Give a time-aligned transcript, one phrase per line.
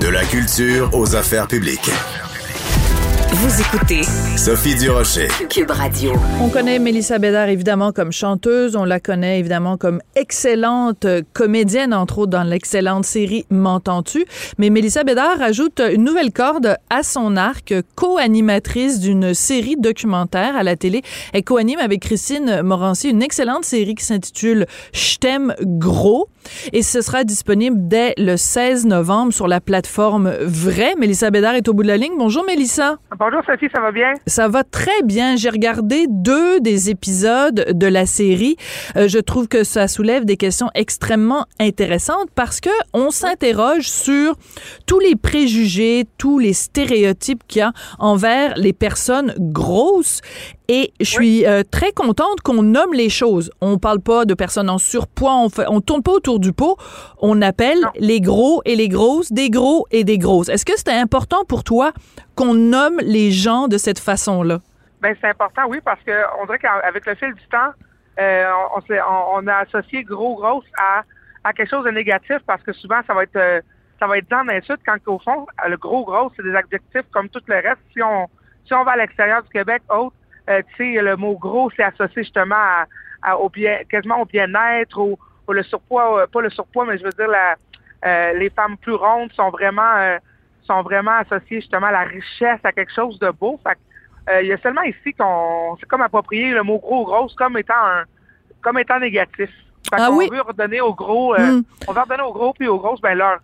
[0.00, 1.90] De la culture aux affaires publiques.
[3.32, 4.02] Vous écoutez
[4.36, 5.28] Sophie Durocher.
[5.50, 6.12] Cube Radio.
[6.40, 12.18] On connaît Mélissa Bédard évidemment comme chanteuse, on la connaît évidemment comme excellente comédienne, entre
[12.18, 14.24] autres dans l'excellente série M'entends-tu?
[14.58, 20.62] Mais Mélissa Bédard ajoute une nouvelle corde à son arc, co-animatrice d'une série documentaire à
[20.62, 21.02] la télé.
[21.32, 26.28] Elle co-anime avec Christine Morancy une excellente série qui s'intitule Je t'aime gros.
[26.72, 30.94] Et ce sera disponible dès le 16 novembre sur la plateforme Vrai.
[30.98, 32.14] Mélissa Bédard est au bout de la ligne.
[32.18, 32.96] Bonjour Mélissa.
[33.18, 34.12] Bonjour Sophie, ça va bien?
[34.26, 35.36] Ça va très bien.
[35.36, 38.56] J'ai regardé deux des épisodes de la série.
[38.96, 44.36] Euh, je trouve que ça soulève des questions extrêmement intéressantes parce que on s'interroge sur
[44.86, 50.20] tous les préjugés, tous les stéréotypes qu'il y a envers les personnes grosses
[50.72, 53.50] et je suis euh, très contente qu'on nomme les choses.
[53.60, 56.76] On parle pas de personnes en surpoids, on, fait, on tourne pas autour du pot.
[57.18, 60.48] On appelle les gros et les grosses des gros et des grosses.
[60.48, 61.90] Est-ce que c'était important pour toi
[62.36, 64.60] qu'on nomme les gens de cette façon-là?
[65.00, 67.72] Ben c'est important, oui, parce que on dirait qu'avec le fil du temps,
[68.20, 68.44] euh,
[68.76, 71.02] on, on, a associé gros grosse à,
[71.42, 73.60] à quelque chose de négatif parce que souvent ça va être euh,
[73.98, 77.28] ça va être dans l'insulte quand au fond le gros gros c'est des adjectifs comme
[77.28, 77.80] tout le reste.
[77.92, 78.28] Si on
[78.66, 80.14] si on va à l'extérieur du Québec, autre
[80.50, 82.56] euh, tu sais, le mot gros, c'est associé justement
[83.22, 87.04] à, au bien, quasiment au bien-être, ou le surpoids, euh, pas le surpoids, mais je
[87.04, 87.56] veux dire, la,
[88.04, 90.16] euh, les femmes plus rondes sont vraiment,
[90.62, 93.58] sont vraiment associées justement à la richesse, à quelque chose de beau.
[93.62, 93.78] Fait
[94.42, 97.58] il y a seulement ici qu'on, c'est comme approprié le mot gros ou grosse comme
[97.58, 98.04] étant un,
[98.60, 99.50] comme étant négatif.
[99.90, 100.28] Fait ah oui?
[100.30, 101.62] veut redonner aux gros, hmm.
[101.88, 103.38] on veut redonner aux gros puis aux grosses, ben leur,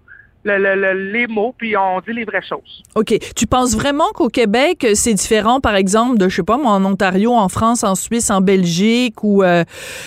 [0.47, 2.83] les mots, puis on dit les vraies choses.
[2.95, 3.15] OK.
[3.35, 6.85] Tu penses vraiment qu'au Québec, c'est différent, par exemple, de, je sais pas, moi, en
[6.85, 9.65] Ontario, en France, en Suisse, en Belgique, ou euh,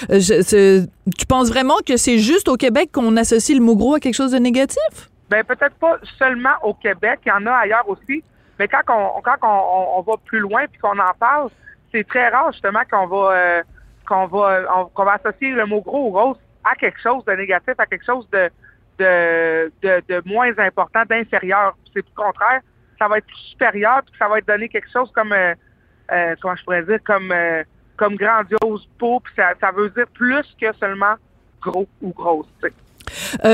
[0.09, 4.15] tu penses vraiment que c'est juste au Québec qu'on associe le mot gros à quelque
[4.15, 5.09] chose de négatif?
[5.29, 8.23] Ben peut-être pas seulement au Québec, il y en a ailleurs aussi.
[8.57, 11.49] Mais quand on, quand on, va plus loin puis qu'on en parle,
[11.91, 13.63] c'est très rare justement qu'on va euh,
[14.07, 17.73] qu'on va qu'on va associer le mot gros ou grosse à quelque chose de négatif,
[17.77, 18.49] à quelque chose de
[18.99, 21.75] de, moins important, d'inférieur.
[21.93, 22.61] C'est le contraire.
[22.97, 25.53] Ça va être supérieur, puis ça va être donné quelque chose comme, euh,
[26.11, 27.63] euh, comment je pourrais dire, comme, euh,
[27.95, 31.15] comme grandiose peau, puis ça, veut dire plus que seulement
[31.61, 32.47] gros ou grosse.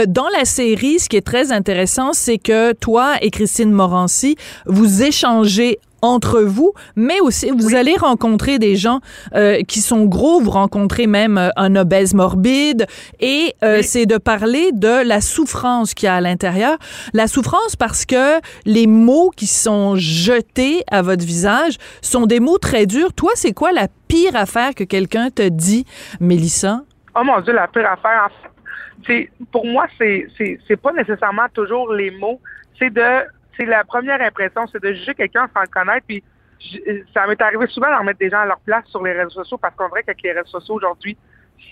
[0.08, 4.36] dans la série, ce qui est très intéressant, c'est que toi et Christine Morancy,
[4.66, 9.00] vous échangez entre vous, mais aussi vous allez rencontrer des gens
[9.34, 12.86] euh, qui sont gros, vous rencontrez même euh, un obèse morbide,
[13.20, 16.78] et euh, c'est de parler de la souffrance qu'il y a à l'intérieur.
[17.14, 22.60] La souffrance parce que les mots qui sont jetés à votre visage sont des mots
[22.60, 23.12] très durs.
[23.14, 25.86] Toi, c'est quoi la pire affaire que quelqu'un te dit,
[26.20, 26.82] Mélissa?
[27.16, 28.30] Oh mon Dieu, la pire affaire,
[29.08, 32.40] c'est pour moi, c'est c'est pas nécessairement toujours les mots,
[32.78, 33.26] c'est de
[33.58, 36.06] c'est la première impression, c'est de juger quelqu'un sans le connaître.
[36.08, 36.24] Puis
[37.14, 39.58] ça m'est arrivé souvent de remettre des gens à leur place sur les réseaux sociaux
[39.58, 41.18] parce qu'on dirait qu'avec les réseaux sociaux aujourd'hui,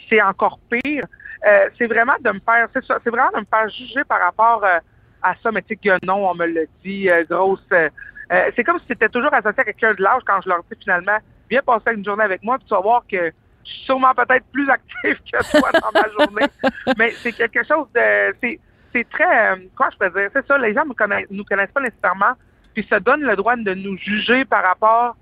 [0.10, 1.06] c'est encore pire.
[1.46, 4.80] Euh, c'est vraiment de me faire, c'est vraiment de me faire juger par rapport euh,
[5.22, 5.52] à ça.
[5.52, 7.64] Mais tu sais que non, on me le dit, euh, grosse.
[7.70, 11.18] c'est comme si c'était toujours associé à quelqu'un de l'âge quand je leur dis finalement,
[11.50, 13.32] viens passer une journée avec moi, puis tu vas voir que
[13.66, 16.48] je suis sûrement peut-être plus actif que toi dans ma journée.
[16.98, 18.60] Mais c'est quelque chose de, c'est
[18.94, 21.82] c'est très, euh, quoi je peux dire, c'est ça, les gens ne nous connaissent pas
[21.82, 22.34] nécessairement,
[22.74, 25.16] puis se donnent le droit de nous juger par rapport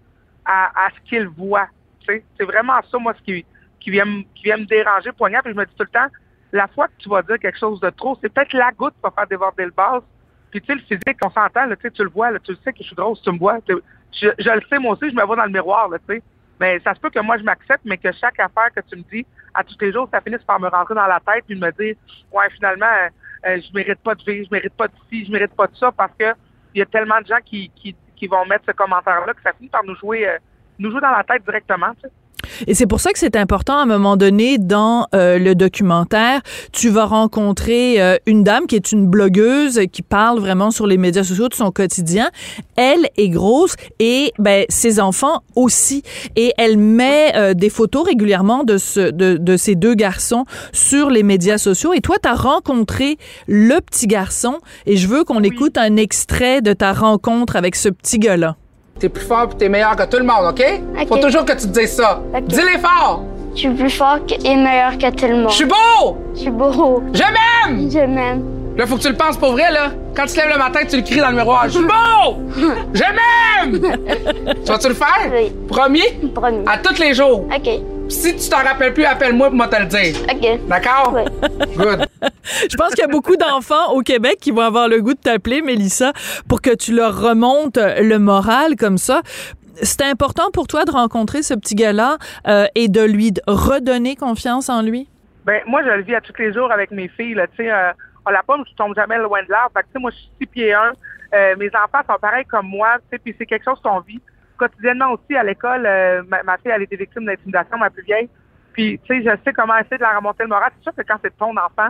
[0.45, 1.67] à, ce qu'ils voient.
[2.05, 3.45] C'est vraiment ça, moi, ce qui,
[3.79, 4.05] qui, vient,
[4.35, 6.07] qui vient me déranger, poignard, puis je me dis tout le temps,
[6.51, 9.01] la fois que tu vas dire quelque chose de trop, c'est peut-être la goutte qui
[9.03, 10.01] va faire déborder le base.
[10.49, 12.87] Puis tu sais, le physique, on s'entend, tu le vois, tu le sais que je
[12.87, 13.59] suis grosse, tu me vois.
[13.69, 13.75] Je,
[14.37, 16.23] je, le sais, moi aussi, je me vois dans le miroir, là, tu sais.
[16.59, 19.03] Mais ça se peut que moi, je m'accepte, mais que chaque affaire que tu me
[19.03, 21.71] dis, à tous les jours, ça finisse par me rentrer dans la tête puis me
[21.71, 21.95] dire,
[22.31, 22.85] ouais, finalement,
[23.46, 25.75] euh, je mérite pas de vivre, je mérite pas de ci, je mérite pas de
[25.75, 26.34] ça parce que
[26.74, 29.53] il y a tellement de gens qui, qui, qui vont mettre ce commentaire-là que ça
[29.53, 30.38] finit par nous jouer, euh,
[30.79, 31.91] nous jouer dans la tête directement.
[32.67, 36.41] Et c'est pour ça que c'est important à un moment donné dans euh, le documentaire,
[36.72, 40.97] tu vas rencontrer euh, une dame qui est une blogueuse qui parle vraiment sur les
[40.97, 42.29] médias sociaux de son quotidien.
[42.75, 46.03] Elle est grosse et ben ses enfants aussi
[46.35, 51.09] et elle met euh, des photos régulièrement de ce de, de ces deux garçons sur
[51.09, 53.17] les médias sociaux et toi tu as rencontré
[53.47, 57.90] le petit garçon et je veux qu'on écoute un extrait de ta rencontre avec ce
[57.90, 58.55] petit gars-là.
[59.01, 60.63] T'es plus fort et t'es meilleur que tout le monde, OK?
[61.07, 62.21] Faut toujours que tu te dises ça.
[62.39, 63.23] Dis-les fort!
[63.55, 65.49] Je suis plus fort et meilleur que tout le monde.
[65.49, 66.17] Je suis beau!
[66.35, 67.01] Je suis beau.
[67.11, 67.89] Je m'aime!
[67.89, 68.43] Je m'aime.
[68.77, 69.89] Là, faut que tu le penses pour vrai, là.
[70.15, 71.63] Quand tu te lèves le matin, tu le cries dans le miroir.
[71.63, 72.37] Je suis beau!
[72.93, 73.81] Je m'aime!
[74.63, 75.31] tu vas-tu le faire?
[75.33, 75.51] Oui.
[75.67, 76.29] Promis?
[76.35, 76.63] Promis.
[76.67, 77.47] À tous les jours.
[77.51, 77.69] OK.
[78.11, 80.16] Si tu t'en rappelles plus, appelle-moi pour moi te le dire.
[80.29, 80.67] OK.
[80.67, 81.13] D'accord?
[81.16, 81.22] Oui.
[81.78, 82.05] Good.
[82.69, 85.19] Je pense qu'il y a beaucoup d'enfants au Québec qui vont avoir le goût de
[85.19, 86.11] t'appeler, Mélissa,
[86.49, 89.22] pour que tu leur remontes le moral comme ça.
[89.81, 92.17] C'était important pour toi de rencontrer ce petit gars-là
[92.47, 95.08] euh, et de lui redonner confiance en lui?
[95.46, 97.34] Ben, moi, je le vis à tous les jours avec mes filles.
[97.34, 97.91] Là, tu sais, euh,
[98.25, 99.72] on la pomme, je tombe jamais loin de l'arbre.
[99.73, 100.91] Fait que, tu sais, moi, je suis six pieds un.
[101.34, 102.97] Euh, mes enfants sont pareils comme moi.
[102.99, 104.19] Tu sais, puis c'est quelque chose qu'on vit
[104.67, 105.85] quotidiennement aussi à l'école.
[105.85, 108.29] euh, ma, fille, elle été victime d'intimidation, ma plus vieille.
[108.73, 110.72] Puis, tu sais, je sais comment essayer de la remonter le moral.
[110.78, 111.90] C'est sûr que quand c'est ton enfant,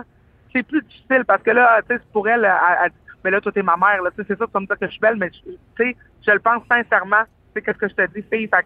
[0.52, 2.92] c'est plus difficile parce que là, tu sais, pour elle, elle, elle
[3.24, 4.02] mais là, toi, t'es ma mère.
[4.02, 5.40] Là, tu sais, c'est ça, comme ça que je suis belle, mais tu
[5.76, 5.96] sais,
[6.26, 7.22] je le pense sincèrement.
[7.24, 8.48] Tu sais, qu'est-ce que je te dis, fille?
[8.48, 8.56] Que,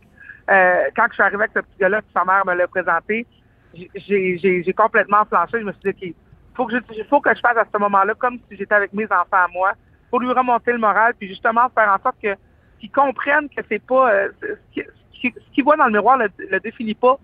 [0.50, 3.26] euh, quand je suis arrivée avec ce petit gars-là, sa mère me l'a présenté,
[3.74, 5.60] j'ai complètement flanché.
[5.60, 6.14] Je me suis dit, OK,
[6.56, 9.04] faut que je, faut que je fasse à ce moment-là comme si j'étais avec mes
[9.06, 9.72] enfants à moi,
[10.10, 12.34] pour lui remonter le moral, puis justement faire en sorte que
[12.80, 15.92] qu'ils comprennent que c'est pas euh, ce qui- ce qui- ce qu'ils voient dans le
[15.92, 17.18] miroir le, le définit pas,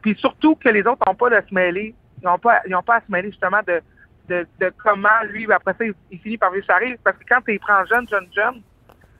[0.00, 2.96] puis surtout que les autres n'ont pas de se mêler, ils n'ont pas, ils pas
[2.96, 3.80] à se mêler justement de,
[4.28, 7.84] de, comment lui après ça il, finit par vivre sa parce que quand tu prends
[7.86, 8.62] jeune, jeune, jeune,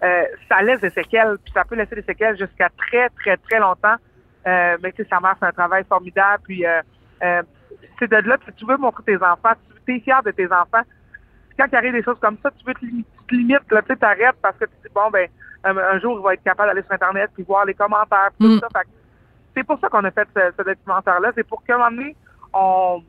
[0.03, 3.59] euh, ça laisse des séquelles, puis ça peut laisser des séquelles jusqu'à très, très, très
[3.61, 3.97] longtemps.
[4.47, 6.65] Euh, mais tu sais, sa mère fait un travail formidable, puis
[7.99, 9.53] c'est de là que tu veux montrer tes enfants,
[9.87, 10.83] tu es fier de tes enfants.
[11.57, 13.83] Quand il arrive des choses comme ça, tu veux te, lim- tu te limites, là,
[13.83, 15.29] tu t'arrêtes parce que tu dis, bon, ben,
[15.65, 18.49] un, un jour, il va être capable d'aller sur Internet puis voir les commentaires, puis
[18.49, 18.61] tout Mm.
[18.73, 18.81] ça.
[19.55, 21.33] C'est pour ça qu'on a fait ce, ce documentaire-là.
[21.35, 22.17] C'est pour qu'à un moment donné,
[22.55, 23.03] on,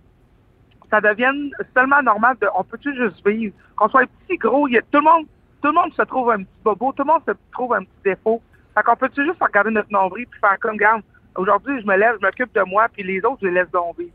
[0.89, 3.55] ça devienne seulement normal de, on peut-tu juste vivre?
[3.75, 5.25] Qu'on soit petit, gros, il y a, tout le monde,
[5.61, 8.03] tout le monde se trouve un petit bobo, tout le monde se trouve un petit
[8.03, 8.41] défaut.
[8.75, 11.01] Fait qu'on peut-tu juste regarder notre nombril puis faire comme, garde,
[11.35, 13.97] aujourd'hui, je me lève, je m'occupe de moi, puis les autres, je les laisse donc
[13.97, 14.11] vivre.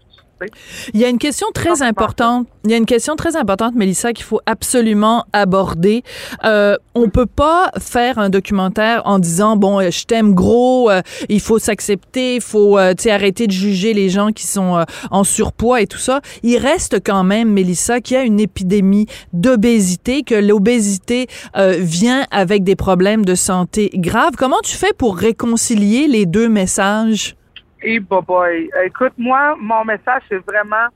[0.95, 2.47] Il y a une question très importante.
[2.65, 6.03] Il y a une question très importante, Mélissa, qu'il faut absolument aborder.
[6.45, 11.03] Euh, on peut pas faire un documentaire en disant bon, euh, je t'aime gros, euh,
[11.29, 15.25] il faut s'accepter, il faut euh, arrêter de juger les gens qui sont euh, en
[15.25, 16.21] surpoids et tout ça.
[16.43, 21.27] Il reste quand même, Mélissa, qu'il y a une épidémie d'obésité, que l'obésité
[21.57, 24.33] euh, vient avec des problèmes de santé graves.
[24.37, 27.35] Comment tu fais pour réconcilier les deux messages?
[27.83, 28.71] Et boy, boy.
[28.85, 30.89] Écoute, moi, mon message, c'est vraiment,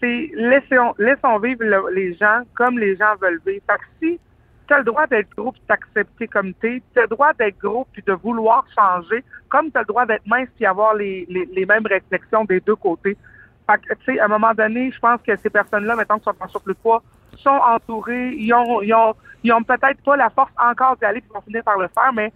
[0.00, 3.62] c'est laissons, vivre le- les gens comme les gens veulent vivre.
[3.70, 4.20] Fait que si
[4.66, 7.86] tu as le droit d'être gros t'accepter comme t'es, tu as le droit d'être gros
[7.92, 11.46] puis de vouloir changer, comme tu as le droit d'être mince puis avoir les, les,
[11.46, 13.16] les mêmes réflexions des deux côtés.
[13.70, 16.24] Fait que, tu sais, à un moment donné, je pense que ces personnes-là, maintenant qui
[16.24, 17.02] sont en surplus de poids,
[17.36, 19.14] sont entourées, ils ont, ils ont,
[19.44, 22.12] ils ont peut-être pas la force encore d'y aller puis vont finir par le faire,
[22.12, 22.32] mais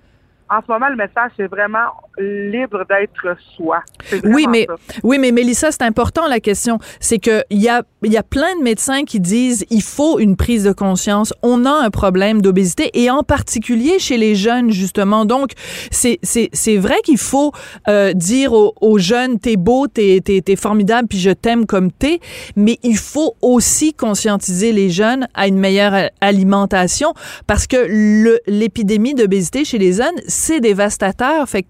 [0.48, 1.88] en ce moment, le message, c'est vraiment
[2.19, 3.82] libre d'être soi.
[4.25, 4.76] Oui, mais ça.
[5.02, 6.78] oui, mais Mélissa, c'est important la question.
[7.00, 10.19] C'est que il y a il y a plein de médecins qui disent il faut
[10.19, 11.34] une prise de conscience.
[11.43, 15.25] On a un problème d'obésité et en particulier chez les jeunes justement.
[15.25, 15.50] Donc
[15.90, 17.52] c'est c'est c'est vrai qu'il faut
[17.88, 21.90] euh, dire aux, aux jeunes t'es beau, t'es t'es t'es formidable puis je t'aime comme
[21.90, 22.20] t'es.
[22.54, 27.12] Mais il faut aussi conscientiser les jeunes à une meilleure alimentation
[27.46, 31.49] parce que l'épidémie d'obésité chez les jeunes c'est dévastateur.
[31.49, 31.69] Fait que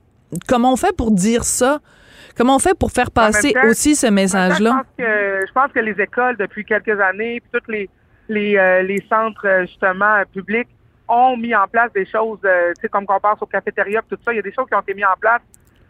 [0.49, 1.79] comment on fait pour dire ça?
[2.37, 4.71] Comment on fait pour faire passer temps- aussi ce message-là?
[4.71, 7.89] Je pense que je pense que les écoles depuis quelques années, puis tous les
[8.29, 10.67] les, euh, les centres euh, justement euh, publics
[11.07, 14.17] ont mis en place des choses, euh, tu sais comme qu'on pense au cafétéria, puis
[14.17, 15.41] tout ça, il y a des choses qui ont été mises en place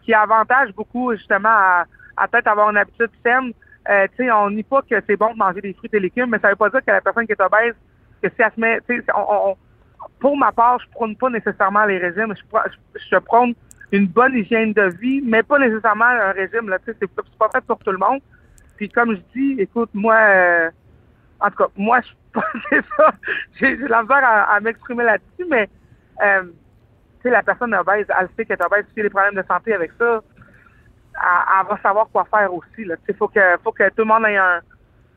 [0.05, 1.85] qui avantagent beaucoup justement à,
[2.15, 3.51] à peut-être avoir une habitude saine.
[3.89, 5.99] Euh, tu sais, on nie pas que c'est bon de manger des fruits et des
[5.99, 7.73] légumes, mais ça veut pas dire que la personne qui est obèse,
[8.21, 9.57] que si elle se met, tu sais, on-
[10.19, 12.33] pour ma part, je prône pas nécessairement les régimes.
[12.35, 13.53] Je, je, prône
[13.91, 16.69] une bonne hygiène de vie, mais pas nécessairement un régime.
[16.69, 18.19] Là, c'est, pas- c'est pas fait pour tout le monde.
[18.75, 20.69] Puis comme je dis, écoute, moi, euh,
[21.39, 23.11] en tout cas, moi, je c'est ça.
[23.59, 25.69] J'ai, j'ai de la misère à, à m'exprimer là-dessus, mais
[26.23, 29.09] euh, tu sais, la personne obèse, elle sait qu'elle est obèse, si elle a des
[29.09, 30.21] problèmes de santé avec ça,
[31.15, 32.85] elle, elle va savoir quoi faire aussi.
[33.05, 34.59] Sais, faut que, faut que tout le monde ait un,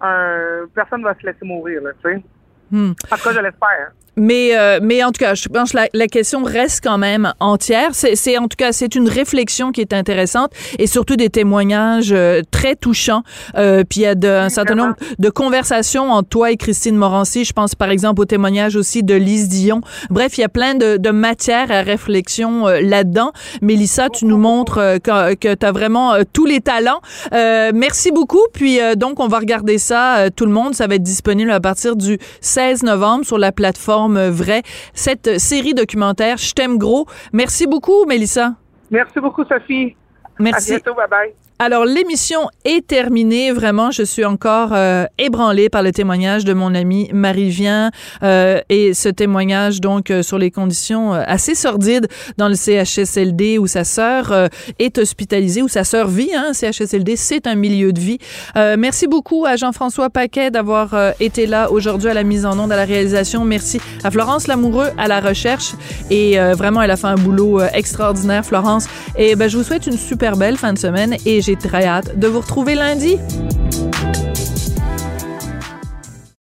[0.00, 2.22] un personne va se laisser mourir, là, tu sais.
[2.70, 2.92] Hmm.
[3.10, 3.92] En tout cas, je l'espère.
[4.20, 7.32] Mais, euh, mais en tout cas, je pense que la, la question reste quand même
[7.40, 7.90] entière.
[7.92, 12.42] C'est, en tout cas, c'est une réflexion qui est intéressante et surtout des témoignages euh,
[12.50, 13.22] très touchants.
[13.56, 16.96] Euh, puis il y a de, un certain nombre de conversations entre toi et Christine
[16.96, 17.44] Morancy.
[17.44, 19.80] Je pense par exemple au témoignage aussi de Lise Dion.
[20.10, 23.32] Bref, il y a plein de, de matière à réflexion euh, là-dedans.
[23.62, 27.00] Mélissa, tu nous montres euh, que, que tu as vraiment euh, tous les talents.
[27.32, 28.42] Euh, merci beaucoup.
[28.52, 30.74] Puis euh, donc, on va regarder ça, tout le monde.
[30.74, 34.62] Ça va être disponible à partir du 16 novembre sur la plateforme Vrai.
[34.94, 37.06] Cette euh, série documentaire, Je t'aime gros.
[37.32, 38.54] Merci beaucoup, Mélissa.
[38.90, 39.96] Merci beaucoup, Sophie.
[40.24, 40.70] À Merci.
[40.70, 40.94] bientôt.
[40.94, 41.49] Bye bye.
[41.62, 43.52] Alors, l'émission est terminée.
[43.52, 47.90] Vraiment, je suis encore euh, ébranlée par le témoignage de mon amie Marie-Vien
[48.22, 53.58] euh, et ce témoignage, donc, euh, sur les conditions euh, assez sordides dans le CHSLD
[53.58, 54.48] où sa sœur euh,
[54.78, 56.30] est hospitalisée, où sa sœur vit.
[56.34, 58.16] Hein, CHSLD, c'est un milieu de vie.
[58.56, 62.72] Euh, merci beaucoup à Jean-François Paquet d'avoir été là aujourd'hui à la mise en onde,
[62.72, 63.44] à la réalisation.
[63.44, 65.72] Merci à Florence Lamoureux à la recherche.
[66.08, 68.86] Et vraiment, elle a fait un boulot extraordinaire, Florence.
[69.16, 71.16] Et ben, je vous souhaite une super belle fin de semaine
[71.50, 73.18] j'ai très hâte de vous retrouver lundi.